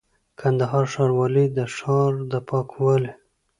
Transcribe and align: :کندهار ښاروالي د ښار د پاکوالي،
:کندهار 0.39 0.85
ښاروالي 0.93 1.45
د 1.57 1.59
ښار 1.75 2.13
د 2.31 2.33
پاکوالي، 2.49 3.11